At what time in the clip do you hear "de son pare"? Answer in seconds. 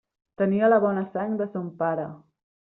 1.43-2.11